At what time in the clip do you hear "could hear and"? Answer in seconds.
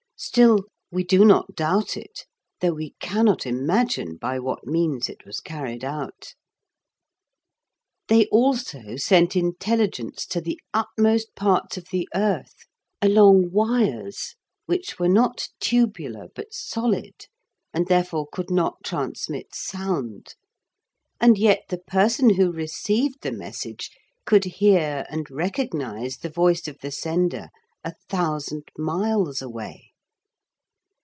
24.27-25.31